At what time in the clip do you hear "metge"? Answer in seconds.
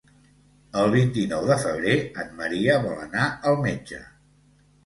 3.67-4.01